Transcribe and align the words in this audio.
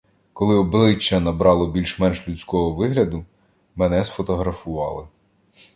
Коли 0.33 0.55
обличчя 0.55 1.19
набрало 1.19 1.67
більш-менш 1.71 2.27
людського 2.29 2.71
вигляду, 2.73 3.25
мене 3.75 4.05
сфотографували. 4.05 5.07